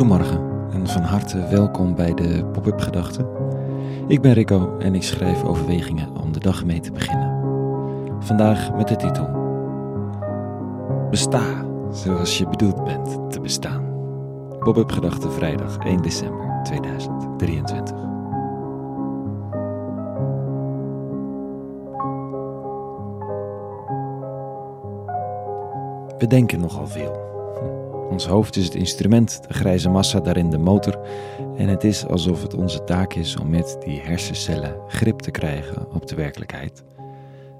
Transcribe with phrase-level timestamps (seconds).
[0.00, 3.26] Goedemorgen en van harte welkom bij de Pop-up Gedachten.
[4.08, 7.42] Ik ben Rico en ik schrijf overwegingen om de dag mee te beginnen.
[8.20, 9.28] Vandaag met de titel
[11.10, 13.84] Besta zoals je bedoeld bent te bestaan.
[14.58, 17.96] Pop-up Gedachten vrijdag 1 december 2023.
[26.18, 27.19] We denken nogal veel.
[28.10, 31.00] Ons hoofd is het instrument, de grijze massa daarin de motor.
[31.56, 35.92] En het is alsof het onze taak is om met die hersencellen grip te krijgen
[35.92, 36.84] op de werkelijkheid.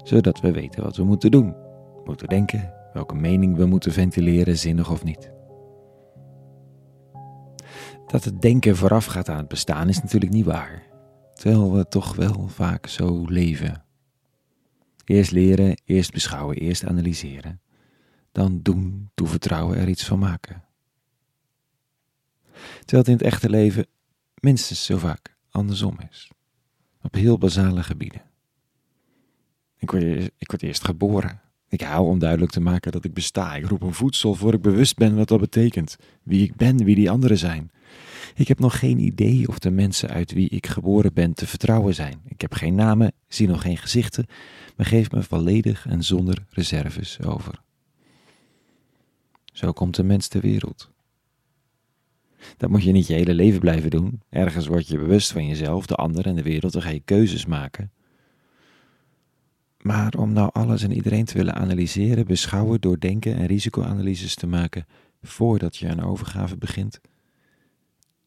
[0.03, 1.55] Zodat we weten wat we moeten doen,
[2.05, 5.31] moeten denken, welke mening we moeten ventileren, zinnig of niet.
[8.07, 10.83] Dat het denken vooraf gaat aan het bestaan is natuurlijk niet waar.
[11.33, 13.83] Terwijl we toch wel vaak zo leven.
[15.05, 17.61] Eerst leren, eerst beschouwen, eerst analyseren
[18.31, 20.63] dan doen, toevertrouwen, er iets van maken.
[22.79, 23.85] Terwijl het in het echte leven
[24.35, 26.31] minstens zo vaak andersom is.
[27.01, 28.21] Op heel basale gebieden.
[29.77, 30.03] Ik word,
[30.37, 31.41] ik word eerst geboren.
[31.67, 33.55] Ik hou om duidelijk te maken dat ik besta.
[33.55, 35.97] Ik roep een voedsel voor ik bewust ben wat dat betekent.
[36.23, 37.71] Wie ik ben, wie die anderen zijn.
[38.35, 41.95] Ik heb nog geen idee of de mensen uit wie ik geboren ben te vertrouwen
[41.95, 42.21] zijn.
[42.25, 44.25] Ik heb geen namen, zie nog geen gezichten,
[44.75, 47.61] maar geef me volledig en zonder reserves over.
[49.61, 50.89] Zo komt de mens ter wereld.
[52.57, 54.21] Dat moet je niet je hele leven blijven doen.
[54.29, 57.45] Ergens word je bewust van jezelf, de ander en de wereld, dan ga je keuzes
[57.45, 57.91] maken.
[59.81, 64.85] Maar om nou alles en iedereen te willen analyseren, beschouwen, doordenken en risicoanalyses te maken
[65.21, 67.01] voordat je een overgave begint,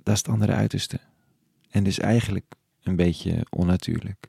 [0.02, 1.00] dat is het andere uiterste.
[1.70, 4.28] En dus eigenlijk een beetje onnatuurlijk.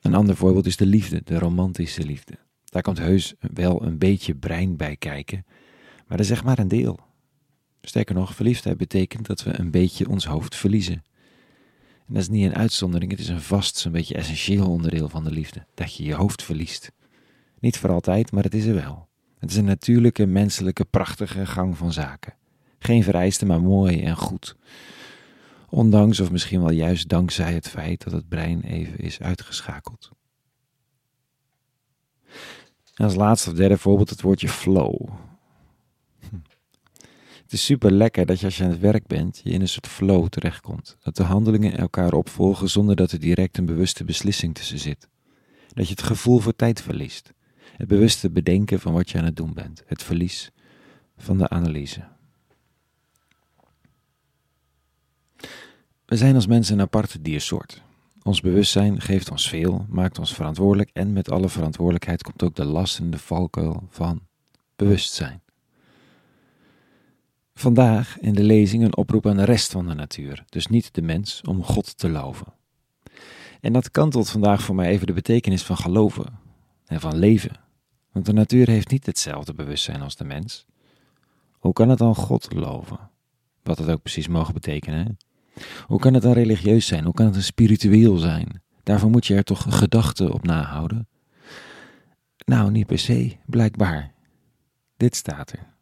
[0.00, 2.43] Een ander voorbeeld is de liefde, de romantische liefde.
[2.74, 5.44] Daar komt heus wel een beetje brein bij kijken,
[5.96, 6.98] maar dat is zeg maar een deel.
[7.80, 11.02] Sterker nog, verliefdheid betekent dat we een beetje ons hoofd verliezen.
[12.06, 15.24] En dat is niet een uitzondering, het is een vast, zo'n beetje essentieel onderdeel van
[15.24, 16.92] de liefde, dat je je hoofd verliest.
[17.60, 19.08] Niet voor altijd, maar het is er wel.
[19.38, 22.34] Het is een natuurlijke, menselijke, prachtige gang van zaken.
[22.78, 24.56] Geen vereiste, maar mooi en goed.
[25.68, 30.10] Ondanks of misschien wel juist dankzij het feit dat het brein even is uitgeschakeld.
[32.94, 35.08] En als laatste of derde voorbeeld het woordje flow.
[37.42, 39.68] Het is super lekker dat je als je aan het werk bent, je in een
[39.68, 40.96] soort flow terechtkomt.
[41.02, 45.08] Dat de handelingen elkaar opvolgen zonder dat er direct een bewuste beslissing tussen zit.
[45.68, 47.32] Dat je het gevoel voor tijd verliest.
[47.76, 49.82] Het bewuste bedenken van wat je aan het doen bent.
[49.86, 50.50] Het verlies
[51.16, 52.04] van de analyse.
[56.04, 57.82] We zijn als mensen een aparte diersoort.
[58.24, 62.64] Ons bewustzijn geeft ons veel, maakt ons verantwoordelijk en met alle verantwoordelijkheid komt ook de
[62.64, 64.20] last en de valkuil van
[64.76, 65.42] bewustzijn.
[67.54, 71.02] Vandaag in de lezing een oproep aan de rest van de natuur, dus niet de
[71.02, 72.46] mens, om God te loven.
[73.60, 76.38] En dat kantelt vandaag voor mij even de betekenis van geloven
[76.86, 77.60] en van leven.
[78.12, 80.66] Want de natuur heeft niet hetzelfde bewustzijn als de mens.
[81.52, 83.10] Hoe kan het dan God loven?
[83.62, 85.16] Wat het ook precies mogen betekenen.
[85.86, 87.04] Hoe kan het dan religieus zijn?
[87.04, 88.62] Hoe kan het dan spiritueel zijn?
[88.82, 91.08] Daarvoor moet je er toch gedachten op nahouden?
[92.44, 94.12] Nou, niet per se, blijkbaar.
[94.96, 95.72] Dit staat er.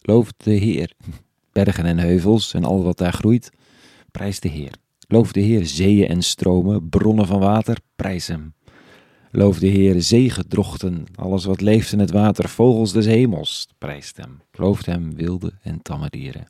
[0.00, 0.92] Loof de Heer,
[1.52, 3.50] bergen en heuvels en al wat daar groeit,
[4.10, 4.74] prijs de Heer.
[5.08, 8.54] Loof de Heer, zeeën en stromen, bronnen van water, prijs hem.
[9.30, 14.40] Loof de Heer, zeegedrochten, alles wat leeft in het water, vogels des hemels, prijst hem.
[14.52, 16.46] Looft hem, wilde en tamme dieren.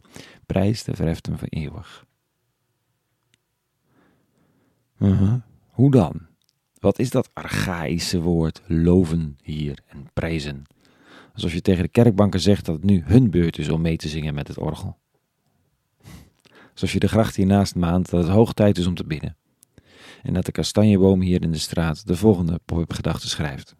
[0.52, 2.06] Prijs de verheft hem voor eeuwig.
[5.66, 6.26] Hoe dan?
[6.78, 10.62] Wat is dat archaïsche woord loven hier en prijzen?
[11.34, 14.08] Alsof je tegen de kerkbanken zegt dat het nu hun beurt is om mee te
[14.08, 14.98] zingen met het orgel.
[16.72, 19.36] Alsof je de gracht hiernaast maand dat het hoog tijd is om te bidden.
[20.22, 23.76] En dat de kastanjeboom hier in de straat de volgende pop-up gedachte schrijft.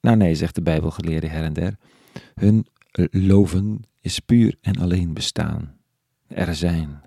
[0.00, 1.76] Nou nee, zegt de Bijbelgeleerde her en der.
[2.34, 2.66] Hun
[3.10, 5.76] loven is puur en alleen bestaan.
[6.26, 7.00] Er zijn.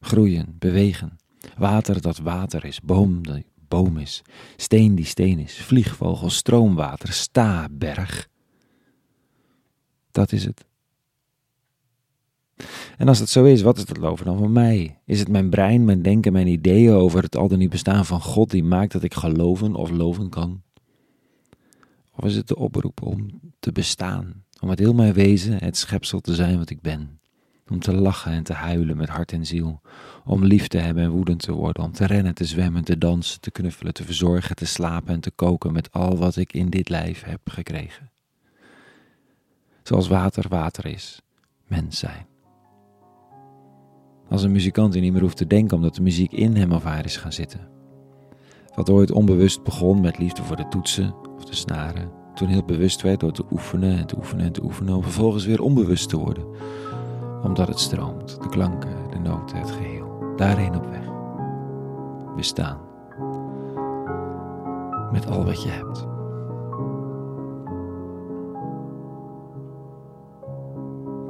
[0.00, 1.18] Groeien, bewegen.
[1.56, 4.22] Water dat water is, boom die boom is,
[4.56, 8.28] steen die steen is, vliegvogel, stroomwater, sta, berg.
[10.10, 10.66] Dat is het.
[12.96, 15.00] En als het zo is, wat is dat loven dan van mij?
[15.04, 18.20] Is het mijn brein, mijn denken, mijn ideeën over het al dan niet bestaan van
[18.20, 20.62] God die maakt dat ik geloven of loven kan?
[22.16, 26.20] Of is het de oproep om te bestaan, om met heel mijn wezen het schepsel
[26.20, 27.20] te zijn wat ik ben?
[27.68, 29.80] Om te lachen en te huilen met hart en ziel,
[30.24, 33.40] om lief te hebben en woedend te worden, om te rennen, te zwemmen, te dansen,
[33.40, 36.88] te knuffelen, te verzorgen, te slapen en te koken met al wat ik in dit
[36.88, 38.10] lijf heb gekregen.
[39.82, 41.20] Zoals water water is,
[41.66, 42.26] mens zijn.
[44.28, 46.84] Als een muzikant die niet meer hoeft te denken omdat de muziek in hem of
[46.84, 47.68] haar is gaan zitten.
[48.74, 53.02] Wat ooit onbewust begon met liefde voor de toetsen of de snaren, toen heel bewust
[53.02, 56.18] werd door te oefenen en te oefenen en te oefenen, om vervolgens weer onbewust te
[56.18, 56.44] worden,
[57.42, 61.06] omdat het stroomt, de klanken, de noten, het geheel, daarheen op weg.
[62.36, 62.78] Bestaan.
[65.12, 66.06] Met al wat je hebt.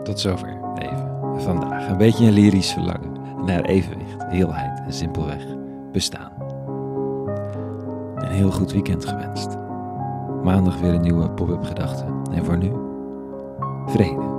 [0.05, 1.89] Tot zover even vandaag.
[1.89, 3.13] Een beetje een lyrisch verlangen
[3.45, 5.47] naar evenwicht, heelheid en simpelweg
[5.93, 6.33] bestaan.
[8.15, 9.68] Een heel goed weekend gewenst.
[10.43, 12.05] Maandag weer een nieuwe pop-up gedachte.
[12.33, 12.73] En voor nu,
[13.87, 14.37] vrede.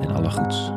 [0.00, 0.75] En alle goeds.